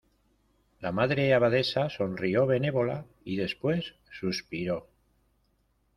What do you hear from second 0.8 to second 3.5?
Madre Abadesa sonrió benévola, y